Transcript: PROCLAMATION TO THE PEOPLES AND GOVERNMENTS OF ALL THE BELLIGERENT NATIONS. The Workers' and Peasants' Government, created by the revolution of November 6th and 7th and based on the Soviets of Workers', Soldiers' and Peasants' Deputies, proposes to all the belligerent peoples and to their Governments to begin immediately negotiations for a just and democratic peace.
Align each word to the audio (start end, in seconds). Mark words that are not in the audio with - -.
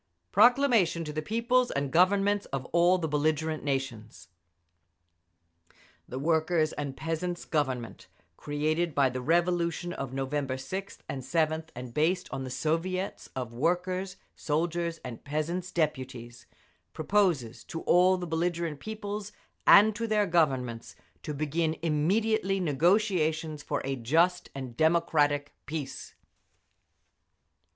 PROCLAMATION 0.31 1.03
TO 1.03 1.13
THE 1.13 1.21
PEOPLES 1.21 1.69
AND 1.69 1.91
GOVERNMENTS 1.91 2.47
OF 2.47 2.65
ALL 2.73 2.97
THE 2.97 3.07
BELLIGERENT 3.07 3.63
NATIONS. 3.63 4.29
The 6.09 6.17
Workers' 6.17 6.73
and 6.73 6.97
Peasants' 6.97 7.45
Government, 7.45 8.07
created 8.35 8.95
by 8.95 9.11
the 9.11 9.21
revolution 9.21 9.93
of 9.93 10.11
November 10.11 10.55
6th 10.55 11.01
and 11.07 11.21
7th 11.21 11.67
and 11.75 11.93
based 11.93 12.27
on 12.31 12.43
the 12.43 12.49
Soviets 12.49 13.29
of 13.35 13.53
Workers', 13.53 14.15
Soldiers' 14.35 14.97
and 15.05 15.23
Peasants' 15.23 15.71
Deputies, 15.71 16.47
proposes 16.93 17.63
to 17.65 17.81
all 17.81 18.17
the 18.17 18.25
belligerent 18.25 18.79
peoples 18.79 19.31
and 19.67 19.95
to 19.95 20.07
their 20.07 20.25
Governments 20.25 20.95
to 21.21 21.31
begin 21.31 21.77
immediately 21.83 22.59
negotiations 22.59 23.61
for 23.61 23.83
a 23.85 23.95
just 23.95 24.49
and 24.55 24.75
democratic 24.75 25.53
peace. 25.67 26.15